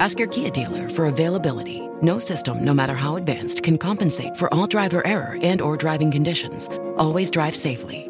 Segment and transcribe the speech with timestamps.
[0.00, 1.86] Ask your Kia dealer for availability.
[2.00, 6.10] No system, no matter how advanced, can compensate for all driver error and or driving
[6.10, 6.70] conditions.
[6.96, 8.09] Always drive safely.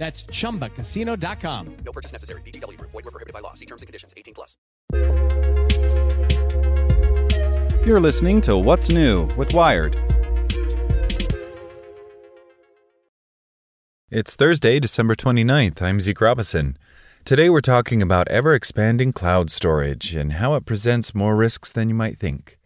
[0.00, 1.76] That's chumbacasino.com.
[1.84, 2.40] No purchase necessary.
[2.40, 2.90] VGW Group.
[2.92, 3.52] Void were prohibited by law.
[3.52, 4.14] See terms and conditions.
[4.16, 4.56] 18 plus.
[7.84, 9.96] You're listening to What's New with Wired.
[14.10, 15.82] It's Thursday, December 29th.
[15.82, 16.78] I'm Zeke Robison.
[17.26, 21.90] Today we're talking about ever expanding cloud storage and how it presents more risks than
[21.90, 22.58] you might think.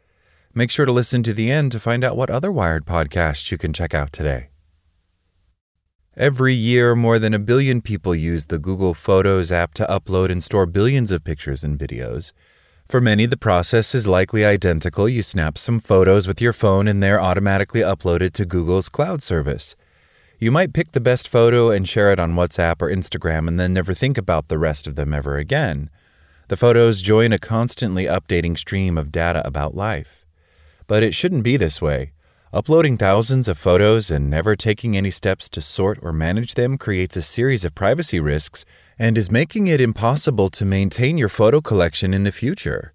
[0.54, 3.58] Make sure to listen to the end to find out what other Wired podcasts you
[3.58, 4.50] can check out today.
[6.16, 10.44] Every year, more than a billion people use the Google Photos app to upload and
[10.44, 12.32] store billions of pictures and videos.
[12.88, 15.08] For many, the process is likely identical.
[15.08, 19.74] You snap some photos with your phone and they're automatically uploaded to Google's cloud service.
[20.38, 23.72] You might pick the best photo and share it on WhatsApp or Instagram and then
[23.72, 25.90] never think about the rest of them ever again.
[26.46, 30.24] The photos join a constantly updating stream of data about life.
[30.86, 32.12] But it shouldn't be this way.
[32.54, 37.16] Uploading thousands of photos and never taking any steps to sort or manage them creates
[37.16, 38.64] a series of privacy risks
[38.96, 42.92] and is making it impossible to maintain your photo collection in the future.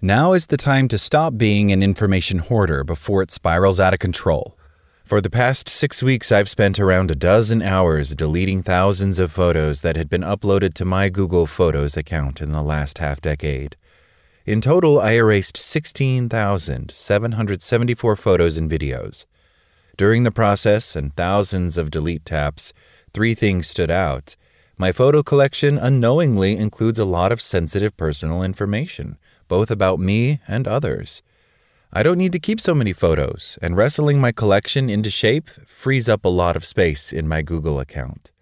[0.00, 3.98] Now is the time to stop being an information hoarder before it spirals out of
[3.98, 4.56] control.
[5.04, 9.82] For the past six weeks, I've spent around a dozen hours deleting thousands of photos
[9.82, 13.76] that had been uploaded to my Google Photos account in the last half decade.
[14.44, 19.24] In total, I erased 16,774 photos and videos.
[19.96, 22.72] During the process and thousands of delete taps,
[23.12, 24.34] three things stood out.
[24.76, 29.16] My photo collection unknowingly includes a lot of sensitive personal information,
[29.46, 31.22] both about me and others.
[31.92, 36.08] I don't need to keep so many photos, and wrestling my collection into shape frees
[36.08, 38.32] up a lot of space in my Google account.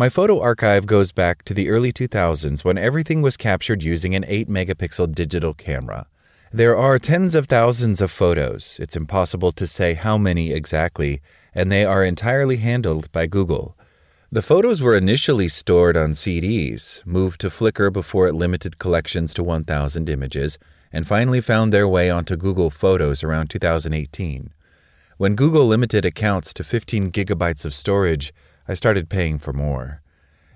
[0.00, 4.24] My photo archive goes back to the early 2000s when everything was captured using an
[4.26, 6.06] 8 megapixel digital camera.
[6.50, 8.78] There are tens of thousands of photos.
[8.80, 11.20] It's impossible to say how many exactly,
[11.54, 13.76] and they are entirely handled by Google.
[14.32, 19.42] The photos were initially stored on CDs, moved to Flickr before it limited collections to
[19.42, 20.58] 1,000 images,
[20.90, 24.54] and finally found their way onto Google Photos around 2018.
[25.18, 28.32] When Google limited accounts to 15 gigabytes of storage,
[28.70, 30.00] I started paying for more.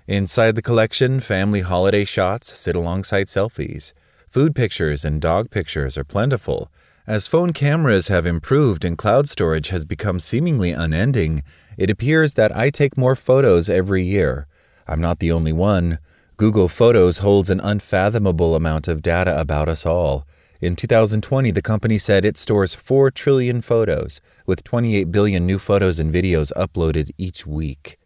[0.07, 3.91] Inside the collection, family holiday shots sit alongside selfies.
[4.31, 6.71] Food pictures and dog pictures are plentiful.
[7.05, 11.43] As phone cameras have improved and cloud storage has become seemingly unending,
[11.77, 14.47] it appears that I take more photos every year.
[14.87, 15.99] I'm not the only one.
[16.37, 20.25] Google Photos holds an unfathomable amount of data about us all.
[20.61, 25.99] In 2020, the company said it stores 4 trillion photos, with 28 billion new photos
[25.99, 27.99] and videos uploaded each week.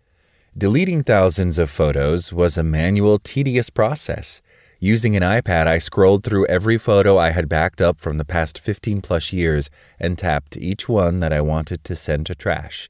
[0.59, 4.41] Deleting thousands of photos was a manual, tedious process.
[4.77, 8.59] Using an iPad, I scrolled through every photo I had backed up from the past
[8.59, 9.69] 15 plus years
[10.01, 12.89] and tapped each one that I wanted to send to trash.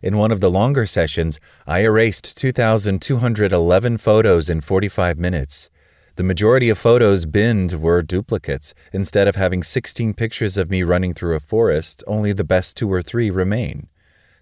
[0.00, 5.68] In one of the longer sessions, I erased 2,211 photos in 45 minutes.
[6.14, 8.72] The majority of photos binned were duplicates.
[8.92, 12.92] Instead of having 16 pictures of me running through a forest, only the best two
[12.92, 13.88] or three remain.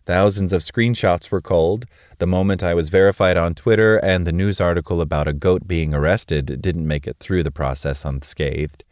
[0.08, 1.84] Thousands of screenshots were culled.
[2.16, 5.92] The moment I was verified on Twitter and the news article about a goat being
[5.92, 8.84] arrested didn't make it through the process unscathed.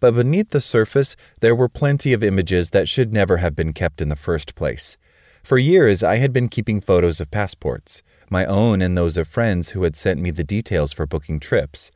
[0.00, 4.02] But beneath the surface, there were plenty of images that should never have been kept
[4.02, 4.98] in the first place.
[5.42, 9.70] For years, I had been keeping photos of passports, my own and those of friends
[9.70, 11.90] who had sent me the details for booking trips.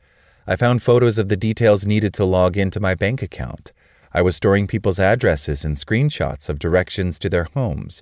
[0.47, 3.73] I found photos of the details needed to log into my bank account.
[4.11, 8.01] I was storing people's addresses and screenshots of directions to their homes.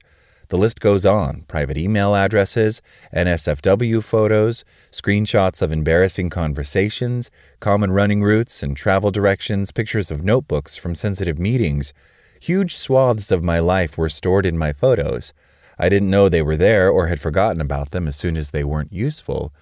[0.50, 2.82] The list goes on private email addresses,
[3.14, 7.30] NSFW photos, screenshots of embarrassing conversations,
[7.60, 11.94] common running routes and travel directions, pictures of notebooks from sensitive meetings.
[12.40, 15.34] Huge swaths of my life were stored in my photos.
[15.78, 18.64] I didn't know they were there or had forgotten about them as soon as they
[18.64, 19.54] weren't useful.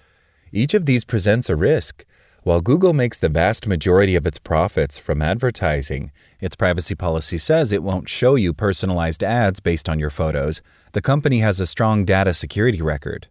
[0.52, 2.04] Each of these presents a risk.
[2.46, 7.72] While Google makes the vast majority of its profits from advertising, its privacy policy says
[7.72, 10.62] it won't show you personalized ads based on your photos.
[10.92, 13.26] The company has a strong data security record.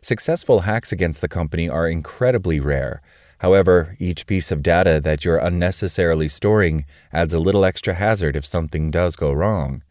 [0.00, 3.02] Successful hacks against the company are incredibly rare.
[3.38, 8.44] However, each piece of data that you're unnecessarily storing adds a little extra hazard if
[8.44, 9.84] something does go wrong.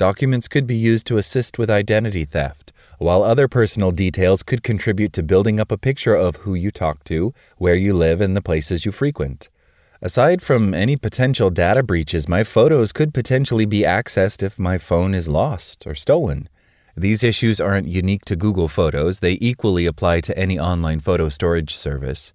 [0.00, 5.12] Documents could be used to assist with identity theft, while other personal details could contribute
[5.12, 8.40] to building up a picture of who you talk to, where you live, and the
[8.40, 9.50] places you frequent.
[10.00, 15.14] Aside from any potential data breaches, my photos could potentially be accessed if my phone
[15.14, 16.48] is lost or stolen.
[16.96, 21.74] These issues aren't unique to Google Photos, they equally apply to any online photo storage
[21.74, 22.32] service.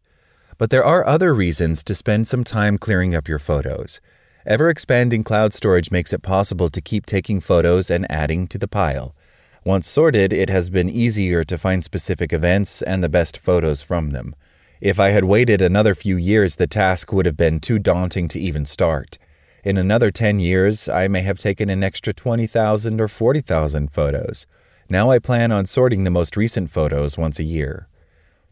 [0.60, 4.02] But there are other reasons to spend some time clearing up your photos.
[4.48, 8.68] Ever expanding cloud storage makes it possible to keep taking photos and adding to the
[8.68, 9.16] pile.
[9.64, 14.12] Once sorted, it has been easier to find specific events and the best photos from
[14.12, 14.36] them.
[14.80, 18.40] If I had waited another few years, the task would have been too daunting to
[18.40, 19.18] even start.
[19.64, 24.46] In another 10 years, I may have taken an extra 20,000 or 40,000 photos.
[24.92, 27.88] Now I plan on sorting the most recent photos once a year.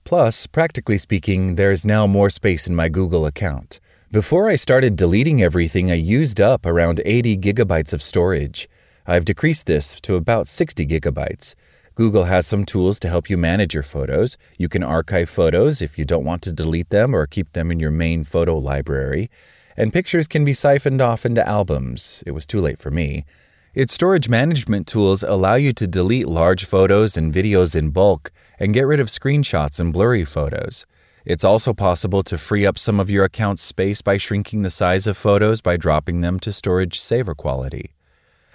[0.06, 3.80] Plus, practically speaking, there is now more space in my Google account.
[4.14, 8.70] Before I started deleting everything, I used up around 80 gigabytes of storage.
[9.08, 11.56] I've decreased this to about 60 gigabytes.
[11.96, 14.38] Google has some tools to help you manage your photos.
[14.56, 17.80] You can archive photos if you don't want to delete them or keep them in
[17.80, 19.32] your main photo library.
[19.76, 22.24] And pictures can be siphoned off into albums.
[22.28, 23.26] It was too late for me.
[23.74, 28.76] Its storage management tools allow you to delete large photos and videos in bulk and
[28.76, 30.86] get rid of screenshots and blurry photos.
[31.26, 35.08] It's also possible to free up some of your account's space by shrinking the size
[35.08, 37.94] of photos by dropping them to storage saver quality.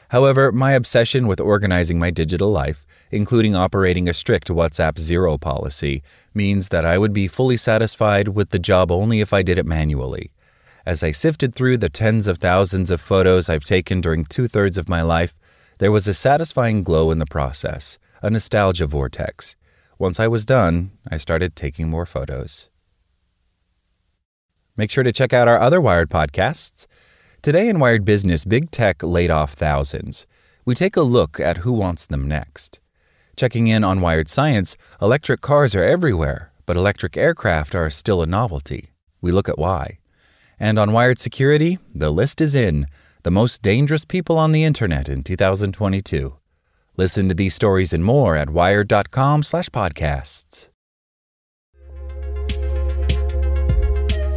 [0.08, 6.02] However, my obsession with organizing my digital life, including operating a strict WhatsApp zero policy,
[6.34, 9.66] means that I would be fully satisfied with the job only if I did it
[9.66, 10.30] manually.
[10.84, 14.78] As I sifted through the tens of thousands of photos I've taken during two thirds
[14.78, 15.34] of my life,
[15.78, 19.56] there was a satisfying glow in the process, a nostalgia vortex.
[20.00, 22.68] Once I was done, I started taking more photos.
[24.76, 26.86] Make sure to check out our other Wired podcasts.
[27.42, 30.24] Today in Wired Business, Big Tech laid off thousands.
[30.64, 32.78] We take a look at who wants them next.
[33.36, 38.26] Checking in on Wired Science, electric cars are everywhere, but electric aircraft are still a
[38.26, 38.90] novelty.
[39.20, 39.98] We look at why.
[40.60, 42.86] And on Wired Security, the list is in
[43.24, 46.36] the most dangerous people on the internet in 2022.
[46.98, 50.68] Listen to these stories and more at wired.com/podcasts.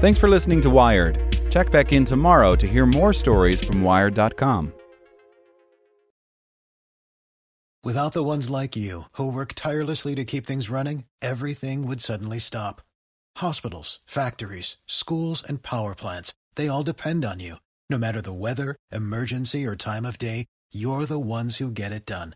[0.01, 1.19] Thanks for listening to Wired.
[1.51, 4.73] Check back in tomorrow to hear more stories from wired.com.
[7.83, 12.37] Without the ones like you who work tirelessly to keep things running, everything would suddenly
[12.37, 12.81] stop.
[13.37, 17.55] Hospitals, factories, schools, and power plants, they all depend on you.
[17.89, 22.05] No matter the weather, emergency, or time of day, you're the ones who get it
[22.05, 22.35] done.